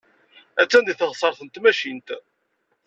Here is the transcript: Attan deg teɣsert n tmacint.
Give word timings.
Attan 0.61 0.83
deg 0.85 0.97
teɣsert 0.97 1.39
n 1.43 1.47
tmacint. 1.49 2.07